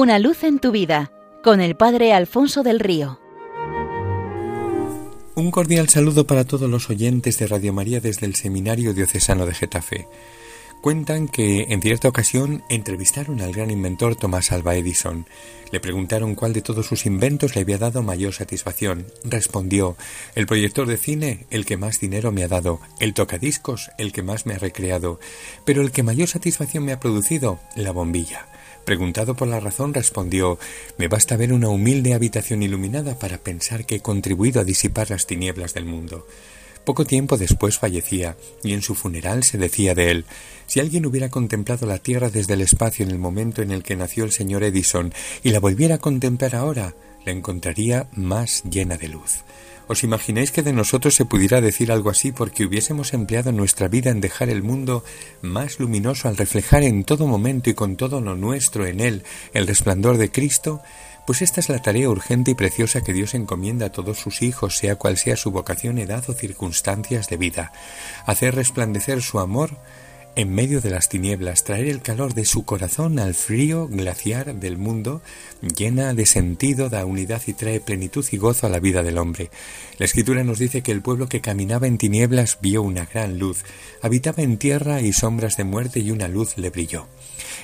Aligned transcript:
Una 0.00 0.20
luz 0.20 0.44
en 0.44 0.60
tu 0.60 0.70
vida 0.70 1.10
con 1.42 1.60
el 1.60 1.74
Padre 1.74 2.12
Alfonso 2.12 2.62
del 2.62 2.78
Río. 2.78 3.18
Un 5.34 5.50
cordial 5.50 5.88
saludo 5.88 6.24
para 6.24 6.44
todos 6.44 6.70
los 6.70 6.88
oyentes 6.88 7.36
de 7.40 7.48
Radio 7.48 7.72
María 7.72 7.98
desde 7.98 8.24
el 8.24 8.36
Seminario 8.36 8.94
Diocesano 8.94 9.44
de 9.44 9.54
Getafe. 9.54 10.06
Cuentan 10.82 11.26
que 11.26 11.66
en 11.70 11.82
cierta 11.82 12.06
ocasión 12.06 12.62
entrevistaron 12.68 13.40
al 13.40 13.52
gran 13.52 13.72
inventor 13.72 14.14
Tomás 14.14 14.52
Alva 14.52 14.76
Edison. 14.76 15.26
Le 15.72 15.80
preguntaron 15.80 16.36
cuál 16.36 16.52
de 16.52 16.62
todos 16.62 16.86
sus 16.86 17.04
inventos 17.04 17.56
le 17.56 17.62
había 17.62 17.78
dado 17.78 18.04
mayor 18.04 18.32
satisfacción. 18.32 19.04
Respondió, 19.24 19.96
el 20.36 20.46
proyector 20.46 20.86
de 20.86 20.96
cine, 20.96 21.46
el 21.50 21.66
que 21.66 21.76
más 21.76 21.98
dinero 21.98 22.30
me 22.30 22.44
ha 22.44 22.48
dado, 22.48 22.80
el 23.00 23.14
tocadiscos, 23.14 23.90
el 23.98 24.12
que 24.12 24.22
más 24.22 24.46
me 24.46 24.54
ha 24.54 24.58
recreado, 24.58 25.18
pero 25.64 25.82
el 25.82 25.90
que 25.90 26.04
mayor 26.04 26.28
satisfacción 26.28 26.84
me 26.84 26.92
ha 26.92 27.00
producido, 27.00 27.58
la 27.74 27.90
bombilla. 27.90 28.46
Preguntado 28.88 29.34
por 29.34 29.48
la 29.48 29.60
razón, 29.60 29.92
respondió 29.92 30.58
Me 30.96 31.08
basta 31.08 31.36
ver 31.36 31.52
una 31.52 31.68
humilde 31.68 32.14
habitación 32.14 32.62
iluminada 32.62 33.18
para 33.18 33.36
pensar 33.36 33.84
que 33.84 33.96
he 33.96 34.00
contribuido 34.00 34.62
a 34.62 34.64
disipar 34.64 35.10
las 35.10 35.26
tinieblas 35.26 35.74
del 35.74 35.84
mundo. 35.84 36.26
Poco 36.86 37.04
tiempo 37.04 37.36
después 37.36 37.76
fallecía, 37.76 38.38
y 38.64 38.72
en 38.72 38.80
su 38.80 38.94
funeral 38.94 39.44
se 39.44 39.58
decía 39.58 39.94
de 39.94 40.10
él 40.10 40.24
Si 40.66 40.80
alguien 40.80 41.04
hubiera 41.04 41.28
contemplado 41.28 41.86
la 41.86 41.98
Tierra 41.98 42.30
desde 42.30 42.54
el 42.54 42.62
espacio 42.62 43.04
en 43.04 43.10
el 43.10 43.18
momento 43.18 43.60
en 43.60 43.72
el 43.72 43.82
que 43.82 43.94
nació 43.94 44.24
el 44.24 44.32
señor 44.32 44.62
Edison 44.62 45.12
y 45.42 45.50
la 45.50 45.60
volviera 45.60 45.96
a 45.96 45.98
contemplar 45.98 46.56
ahora, 46.56 46.94
la 47.26 47.32
encontraría 47.32 48.08
más 48.14 48.62
llena 48.64 48.96
de 48.96 49.08
luz. 49.08 49.44
¿Os 49.88 50.04
imagináis 50.04 50.52
que 50.52 50.62
de 50.62 50.74
nosotros 50.74 51.14
se 51.14 51.24
pudiera 51.24 51.62
decir 51.62 51.90
algo 51.90 52.10
así 52.10 52.30
porque 52.30 52.66
hubiésemos 52.66 53.14
empleado 53.14 53.52
nuestra 53.52 53.88
vida 53.88 54.10
en 54.10 54.20
dejar 54.20 54.50
el 54.50 54.62
mundo 54.62 55.02
más 55.40 55.80
luminoso 55.80 56.28
al 56.28 56.36
reflejar 56.36 56.82
en 56.82 57.04
todo 57.04 57.26
momento 57.26 57.70
y 57.70 57.74
con 57.74 57.96
todo 57.96 58.20
lo 58.20 58.36
nuestro 58.36 58.84
en 58.84 59.00
él 59.00 59.24
el 59.54 59.66
resplandor 59.66 60.18
de 60.18 60.30
Cristo? 60.30 60.82
Pues 61.26 61.40
esta 61.40 61.60
es 61.60 61.70
la 61.70 61.80
tarea 61.80 62.10
urgente 62.10 62.50
y 62.50 62.54
preciosa 62.54 63.00
que 63.00 63.14
Dios 63.14 63.34
encomienda 63.34 63.86
a 63.86 63.92
todos 63.92 64.18
sus 64.18 64.42
hijos, 64.42 64.76
sea 64.76 64.96
cual 64.96 65.16
sea 65.16 65.36
su 65.36 65.50
vocación, 65.52 65.98
edad 65.98 66.22
o 66.28 66.34
circunstancias 66.34 67.28
de 67.28 67.38
vida. 67.38 67.72
Hacer 68.26 68.54
resplandecer 68.54 69.22
su 69.22 69.38
amor 69.38 69.78
en 70.36 70.54
medio 70.54 70.80
de 70.80 70.90
las 70.90 71.08
tinieblas, 71.08 71.64
traer 71.64 71.88
el 71.88 72.02
calor 72.02 72.34
de 72.34 72.44
su 72.44 72.64
corazón 72.64 73.18
al 73.18 73.34
frío 73.34 73.88
glaciar 73.88 74.54
del 74.54 74.78
mundo, 74.78 75.22
llena 75.60 76.14
de 76.14 76.26
sentido, 76.26 76.88
da 76.88 77.04
unidad 77.04 77.42
y 77.46 77.52
trae 77.52 77.80
plenitud 77.80 78.24
y 78.30 78.36
gozo 78.36 78.66
a 78.66 78.70
la 78.70 78.80
vida 78.80 79.02
del 79.02 79.18
hombre. 79.18 79.50
La 79.98 80.06
escritura 80.06 80.44
nos 80.44 80.58
dice 80.58 80.82
que 80.82 80.92
el 80.92 81.02
pueblo 81.02 81.28
que 81.28 81.40
caminaba 81.40 81.86
en 81.86 81.98
tinieblas 81.98 82.58
vio 82.60 82.82
una 82.82 83.06
gran 83.06 83.38
luz, 83.38 83.64
habitaba 84.00 84.42
en 84.42 84.58
tierra 84.58 85.00
y 85.00 85.12
sombras 85.12 85.56
de 85.56 85.64
muerte 85.64 86.00
y 86.00 86.10
una 86.10 86.28
luz 86.28 86.56
le 86.56 86.70
brilló. 86.70 87.06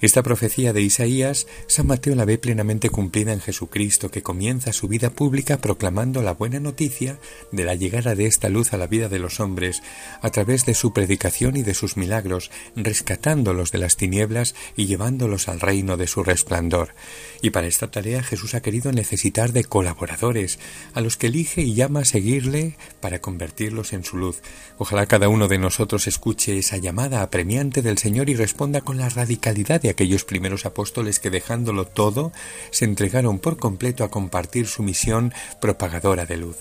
Esta 0.00 0.22
profecía 0.22 0.72
de 0.72 0.80
Isaías, 0.80 1.46
San 1.66 1.86
Mateo 1.86 2.14
la 2.14 2.24
ve 2.24 2.38
plenamente 2.38 2.88
cumplida 2.88 3.32
en 3.32 3.40
Jesucristo, 3.40 4.10
que 4.10 4.22
comienza 4.22 4.72
su 4.72 4.88
vida 4.88 5.10
pública 5.10 5.58
proclamando 5.58 6.22
la 6.22 6.32
buena 6.32 6.58
noticia 6.58 7.18
de 7.52 7.64
la 7.64 7.74
llegada 7.74 8.14
de 8.14 8.26
esta 8.26 8.48
luz 8.48 8.72
a 8.72 8.78
la 8.78 8.86
vida 8.86 9.08
de 9.08 9.18
los 9.18 9.40
hombres, 9.40 9.82
a 10.22 10.30
través 10.30 10.64
de 10.64 10.74
su 10.74 10.92
predicación 10.92 11.56
y 11.56 11.62
de 11.62 11.74
sus 11.74 11.96
milagros, 11.98 12.50
rescatándolos 12.76 13.72
de 13.72 13.78
las 13.78 13.96
tinieblas 13.96 14.54
y 14.76 14.86
llevándolos 14.86 15.48
al 15.48 15.60
reino 15.60 15.96
de 15.96 16.06
su 16.06 16.22
resplandor. 16.22 16.94
Y 17.42 17.50
para 17.50 17.66
esta 17.66 17.90
tarea 17.90 18.22
Jesús 18.22 18.54
ha 18.54 18.62
querido 18.62 18.92
necesitar 18.92 19.52
de 19.52 19.64
colaboradores, 19.64 20.58
a 20.94 21.00
los 21.00 21.16
que 21.16 21.28
elige 21.28 21.62
y 21.62 21.74
llama 21.74 22.00
a 22.00 22.04
seguirle 22.04 22.76
para 23.00 23.20
convertirlos 23.20 23.92
en 23.92 24.04
su 24.04 24.16
luz. 24.16 24.40
Ojalá 24.78 25.06
cada 25.06 25.28
uno 25.28 25.48
de 25.48 25.58
nosotros 25.58 26.06
escuche 26.06 26.58
esa 26.58 26.76
llamada 26.76 27.22
apremiante 27.22 27.82
del 27.82 27.98
Señor 27.98 28.30
y 28.30 28.34
responda 28.34 28.80
con 28.80 28.98
la 28.98 29.08
radicalidad 29.08 29.80
de 29.80 29.90
aquellos 29.90 30.24
primeros 30.24 30.66
apóstoles 30.66 31.20
que 31.20 31.30
dejándolo 31.30 31.86
todo 31.86 32.32
se 32.70 32.84
entregaron 32.84 33.38
por 33.38 33.56
completo 33.56 34.04
a 34.04 34.10
compartir 34.10 34.66
su 34.66 34.82
misión 34.82 35.32
propagadora 35.60 36.26
de 36.26 36.36
luz. 36.36 36.56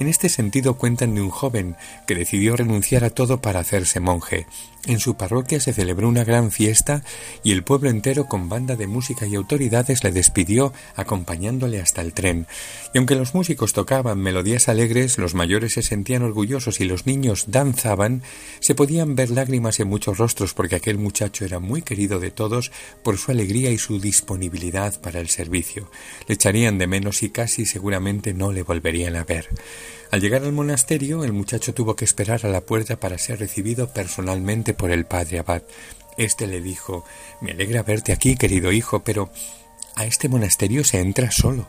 En 0.00 0.08
este 0.08 0.28
sentido 0.28 0.74
cuentan 0.74 1.14
de 1.14 1.22
un 1.22 1.30
joven 1.30 1.76
que 2.06 2.16
decidió 2.16 2.56
renunciar 2.56 3.04
a 3.04 3.10
todo 3.10 3.40
para 3.40 3.60
hacerse 3.60 4.00
monje. 4.00 4.46
En 4.86 5.00
su 5.00 5.14
parroquia 5.14 5.60
se 5.60 5.72
celebró 5.72 6.08
una 6.08 6.24
gran 6.24 6.50
fiesta 6.50 7.04
y 7.42 7.52
el 7.52 7.62
pueblo 7.64 7.88
entero 7.88 8.26
con 8.26 8.50
banda 8.50 8.76
de 8.76 8.86
música 8.86 9.26
y 9.26 9.34
autoridades 9.34 10.04
le 10.04 10.12
despidió 10.12 10.74
acompañándole 10.94 11.80
hasta 11.80 12.02
el 12.02 12.12
tren. 12.12 12.46
Y 12.92 12.98
aunque 12.98 13.14
los 13.14 13.34
músicos 13.34 13.72
tocaban 13.72 14.18
melodías 14.18 14.68
alegres, 14.68 15.16
los 15.16 15.34
mayores 15.34 15.72
se 15.72 15.82
sentían 15.82 16.22
orgullosos 16.22 16.80
y 16.80 16.84
los 16.84 17.06
niños 17.06 17.46
danzaban, 17.48 18.22
se 18.60 18.74
podían 18.74 19.14
ver 19.14 19.30
lágrimas 19.30 19.80
en 19.80 19.88
muchos 19.88 20.18
rostros 20.18 20.52
porque 20.52 20.76
aquel 20.76 20.98
muchacho 20.98 21.46
era 21.46 21.60
muy 21.60 21.80
querido 21.80 22.20
de 22.20 22.30
todos 22.30 22.70
por 23.02 23.16
su 23.16 23.30
alegría 23.30 23.70
y 23.70 23.78
su 23.78 23.98
disponibilidad 23.98 25.00
para 25.00 25.20
el 25.20 25.28
servicio. 25.30 25.90
Le 26.26 26.34
echarían 26.34 26.76
de 26.76 26.88
menos 26.88 27.22
y 27.22 27.30
casi 27.30 27.64
seguramente 27.64 28.34
no 28.34 28.52
le 28.52 28.62
volverían 28.62 29.16
a 29.16 29.24
ver. 29.24 29.48
Al 30.10 30.20
llegar 30.20 30.42
al 30.42 30.52
monasterio, 30.52 31.24
el 31.24 31.32
muchacho 31.32 31.74
tuvo 31.74 31.96
que 31.96 32.04
esperar 32.04 32.44
a 32.44 32.48
la 32.48 32.60
puerta 32.60 32.96
para 32.96 33.18
ser 33.18 33.40
recibido 33.40 33.92
personalmente 33.92 34.74
por 34.74 34.90
el 34.90 35.04
padre 35.06 35.40
abad. 35.40 35.62
Este 36.16 36.46
le 36.46 36.60
dijo 36.60 37.04
Me 37.40 37.52
alegra 37.52 37.82
verte 37.82 38.12
aquí, 38.12 38.36
querido 38.36 38.72
hijo, 38.72 39.02
pero 39.02 39.30
a 39.96 40.04
este 40.06 40.28
monasterio 40.28 40.84
se 40.84 41.00
entra 41.00 41.30
solo. 41.30 41.66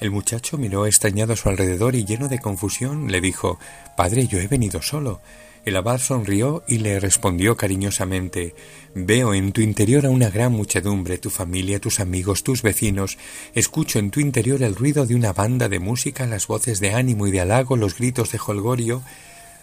El 0.00 0.10
muchacho 0.10 0.58
miró 0.58 0.86
extrañado 0.86 1.32
a 1.32 1.36
su 1.36 1.48
alrededor 1.48 1.96
y 1.96 2.04
lleno 2.04 2.28
de 2.28 2.38
confusión 2.38 3.10
le 3.10 3.20
dijo 3.20 3.58
Padre, 3.96 4.28
yo 4.28 4.38
he 4.38 4.46
venido 4.46 4.80
solo. 4.80 5.20
El 5.68 5.76
abad 5.76 5.98
sonrió 5.98 6.64
y 6.66 6.78
le 6.78 6.98
respondió 6.98 7.54
cariñosamente 7.58 8.54
Veo 8.94 9.34
en 9.34 9.52
tu 9.52 9.60
interior 9.60 10.06
a 10.06 10.10
una 10.10 10.30
gran 10.30 10.52
muchedumbre, 10.52 11.18
tu 11.18 11.28
familia, 11.28 11.78
tus 11.78 12.00
amigos, 12.00 12.42
tus 12.42 12.62
vecinos. 12.62 13.18
Escucho 13.54 13.98
en 13.98 14.10
tu 14.10 14.20
interior 14.20 14.62
el 14.62 14.74
ruido 14.74 15.04
de 15.04 15.14
una 15.14 15.34
banda 15.34 15.68
de 15.68 15.78
música, 15.78 16.26
las 16.26 16.46
voces 16.46 16.80
de 16.80 16.94
ánimo 16.94 17.26
y 17.26 17.32
de 17.32 17.40
halago, 17.40 17.76
los 17.76 17.98
gritos 17.98 18.32
de 18.32 18.40
holgorio. 18.46 19.02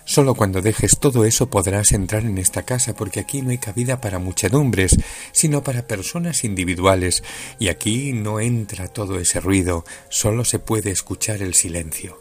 Solo 0.03 0.35
cuando 0.35 0.61
dejes 0.61 0.99
todo 0.99 1.25
eso 1.25 1.49
podrás 1.49 1.91
entrar 1.91 2.23
en 2.23 2.38
esta 2.38 2.61
casa, 2.61 2.94
porque 2.94 3.19
aquí 3.19 3.41
no 3.41 3.49
hay 3.49 3.57
cabida 3.57 3.99
para 3.99 4.19
muchedumbres, 4.19 4.95
sino 5.31 5.63
para 5.63 5.88
personas 5.88 6.44
individuales, 6.44 7.23
y 7.57 7.69
aquí 7.69 8.13
no 8.13 8.39
entra 8.39 8.89
todo 8.89 9.19
ese 9.19 9.39
ruido, 9.39 9.85
solo 10.09 10.45
se 10.45 10.59
puede 10.59 10.91
escuchar 10.91 11.41
el 11.41 11.55
silencio. 11.55 12.19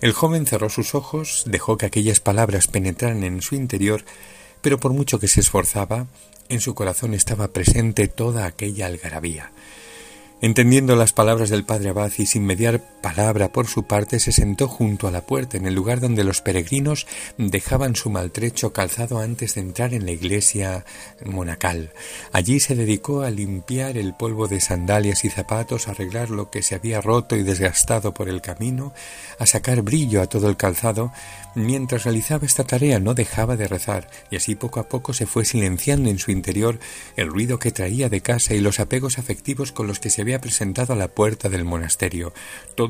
El 0.00 0.12
joven 0.12 0.46
cerró 0.46 0.70
sus 0.70 0.94
ojos, 0.94 1.44
dejó 1.46 1.76
que 1.76 1.86
aquellas 1.86 2.20
palabras 2.20 2.68
penetraran 2.68 3.22
en 3.22 3.42
su 3.42 3.54
interior, 3.54 4.02
pero 4.62 4.80
por 4.80 4.92
mucho 4.92 5.18
que 5.18 5.28
se 5.28 5.40
esforzaba, 5.40 6.06
en 6.48 6.60
su 6.60 6.74
corazón 6.74 7.12
estaba 7.12 7.48
presente 7.48 8.08
toda 8.08 8.46
aquella 8.46 8.86
algarabía. 8.86 9.52
Entendiendo 10.40 10.96
las 10.96 11.12
palabras 11.12 11.50
del 11.50 11.64
padre 11.64 11.90
Abad 11.90 12.12
y 12.16 12.24
sin 12.24 12.46
mediar 12.46 12.82
palabra 13.00 13.52
por 13.52 13.66
su 13.66 13.84
parte, 13.84 14.20
se 14.20 14.32
sentó 14.32 14.68
junto 14.68 15.08
a 15.08 15.10
la 15.10 15.22
puerta, 15.22 15.56
en 15.56 15.66
el 15.66 15.74
lugar 15.74 16.00
donde 16.00 16.24
los 16.24 16.40
peregrinos 16.40 17.06
dejaban 17.38 17.96
su 17.96 18.10
maltrecho 18.10 18.72
calzado 18.72 19.18
antes 19.18 19.54
de 19.54 19.62
entrar 19.62 19.94
en 19.94 20.04
la 20.04 20.12
iglesia 20.12 20.84
monacal. 21.24 21.92
Allí 22.32 22.60
se 22.60 22.74
dedicó 22.74 23.22
a 23.22 23.30
limpiar 23.30 23.96
el 23.96 24.14
polvo 24.14 24.48
de 24.48 24.60
sandalias 24.60 25.24
y 25.24 25.30
zapatos, 25.30 25.88
a 25.88 25.92
arreglar 25.92 26.30
lo 26.30 26.50
que 26.50 26.62
se 26.62 26.74
había 26.74 27.00
roto 27.00 27.36
y 27.36 27.42
desgastado 27.42 28.14
por 28.14 28.28
el 28.28 28.40
camino, 28.40 28.92
a 29.38 29.46
sacar 29.46 29.82
brillo 29.82 30.22
a 30.22 30.26
todo 30.26 30.48
el 30.48 30.56
calzado. 30.56 31.12
Mientras 31.54 32.04
realizaba 32.04 32.46
esta 32.46 32.64
tarea 32.64 33.00
no 33.00 33.14
dejaba 33.14 33.56
de 33.56 33.68
rezar, 33.68 34.08
y 34.30 34.36
así 34.36 34.54
poco 34.54 34.80
a 34.80 34.88
poco 34.88 35.12
se 35.12 35.26
fue 35.26 35.44
silenciando 35.44 36.10
en 36.10 36.18
su 36.18 36.30
interior 36.30 36.78
el 37.16 37.28
ruido 37.28 37.58
que 37.58 37.72
traía 37.72 38.08
de 38.08 38.20
casa 38.20 38.54
y 38.54 38.60
los 38.60 38.80
apegos 38.80 39.18
afectivos 39.18 39.72
con 39.72 39.86
los 39.86 39.98
que 39.98 40.10
se 40.10 40.22
había 40.22 40.40
presentado 40.40 40.92
a 40.92 40.96
la 40.96 41.08
puerta 41.08 41.48
del 41.48 41.64
monasterio. 41.64 42.32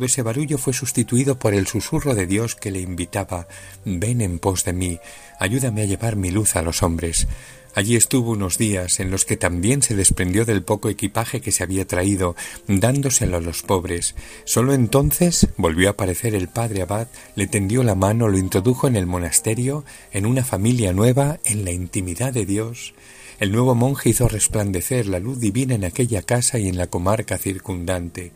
Ese 0.03 0.23
barullo 0.23 0.59
fue 0.59 0.73
sustituido 0.73 1.39
por 1.39 1.55
el 1.55 1.67
susurro 1.67 2.15
de 2.15 2.27
Dios 2.27 2.55
que 2.55 2.71
le 2.71 2.81
invitaba 2.81 3.47
Ven 3.85 4.21
en 4.21 4.39
pos 4.39 4.65
de 4.65 4.73
mí, 4.73 4.99
ayúdame 5.39 5.83
a 5.83 5.87
llevar 5.87 6.17
mi 6.17 6.31
luz 6.31 6.57
a 6.57 6.63
los 6.63 6.83
hombres. 6.83 7.27
Allí 7.75 7.95
estuvo 7.95 8.33
unos 8.33 8.59
días 8.59 8.99
en 8.99 9.11
los 9.11 9.25
que 9.25 9.37
también 9.37 9.83
se 9.83 9.95
desprendió 9.95 10.45
del 10.45 10.65
poco 10.65 10.89
equipaje 10.89 11.41
que 11.41 11.53
se 11.53 11.63
había 11.63 11.87
traído, 11.87 12.35
dándoselo 12.67 13.37
a 13.37 13.41
los 13.41 13.63
pobres. 13.63 14.17
Solo 14.45 14.75
entonces 14.75 15.49
volvió 15.57 15.89
a 15.89 15.93
aparecer 15.93 16.35
el 16.35 16.49
padre 16.49 16.83
abad, 16.83 17.07
le 17.37 17.47
tendió 17.47 17.85
la 17.85 17.95
mano, 17.95 18.27
lo 18.27 18.39
introdujo 18.39 18.89
en 18.89 18.97
el 18.97 19.07
monasterio, 19.07 19.85
en 20.13 20.27
una 20.27 20.45
familia 20.45 20.93
nueva, 20.93 21.39
en 21.45 21.65
la 21.65 21.71
intimidad 21.71 22.33
de 22.33 22.47
Dios. 22.47 22.95
El 23.39 23.53
nuevo 23.53 23.75
monje 23.75 24.11
hizo 24.11 24.29
resplandecer 24.29 25.07
la 25.07 25.21
luz 25.21 25.39
divina 25.39 25.75
en 25.75 25.85
aquella 25.85 26.23
casa 26.23 26.59
y 26.59 26.69
en 26.69 26.77
la 26.77 26.89
comarca 26.89 27.39
circundante. 27.39 28.33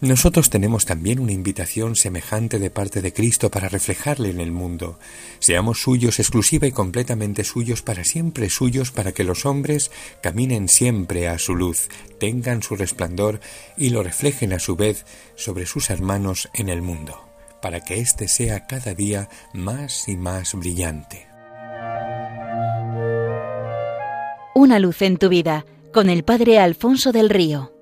Nosotros 0.00 0.48
tenemos 0.48 0.86
también 0.86 1.20
una 1.20 1.32
invitación 1.32 1.94
semejante 1.94 2.58
de 2.58 2.70
parte 2.70 3.02
de 3.02 3.12
Cristo 3.12 3.50
para 3.50 3.68
reflejarle 3.68 4.30
en 4.30 4.40
el 4.40 4.50
mundo. 4.50 4.98
Seamos 5.40 5.82
suyos 5.82 6.18
exclusiva 6.18 6.66
y 6.66 6.72
completamente 6.72 7.44
suyos 7.44 7.82
para 7.82 8.02
siempre 8.04 8.48
suyos 8.48 8.92
para 8.92 9.12
que 9.12 9.24
los 9.24 9.44
hombres 9.44 9.90
caminen 10.22 10.68
siempre 10.68 11.28
a 11.28 11.38
su 11.38 11.54
luz, 11.54 11.88
tengan 12.18 12.62
su 12.62 12.76
resplandor 12.76 13.40
y 13.76 13.90
lo 13.90 14.02
reflejen 14.02 14.54
a 14.54 14.58
su 14.58 14.74
vez 14.74 15.04
sobre 15.36 15.66
sus 15.66 15.90
hermanos 15.90 16.48
en 16.54 16.70
el 16.70 16.80
mundo, 16.80 17.28
para 17.60 17.80
que 17.80 18.00
éste 18.00 18.26
sea 18.26 18.66
cada 18.66 18.94
día 18.94 19.28
más 19.52 20.08
y 20.08 20.16
más 20.16 20.54
brillante. 20.54 21.26
Una 24.54 24.78
luz 24.78 25.02
en 25.02 25.18
tu 25.18 25.28
vida 25.28 25.66
con 25.92 26.08
el 26.08 26.24
Padre 26.24 26.58
Alfonso 26.58 27.12
del 27.12 27.28
Río. 27.28 27.79